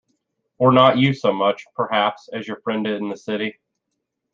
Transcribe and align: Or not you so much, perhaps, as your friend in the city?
Or 0.57 0.71
not 0.71 0.97
you 0.97 1.13
so 1.13 1.31
much, 1.31 1.63
perhaps, 1.75 2.27
as 2.33 2.47
your 2.47 2.59
friend 2.61 2.87
in 2.87 3.07
the 3.09 3.15
city? 3.17 3.59